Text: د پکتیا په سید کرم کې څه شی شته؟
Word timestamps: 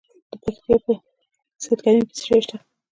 د 0.29 0.33
پکتیا 0.43 0.77
په 0.85 0.93
سید 1.63 1.79
کرم 1.83 2.01
کې 2.07 2.13
څه 2.17 2.23
شی 2.27 2.39
شته؟ 2.45 2.57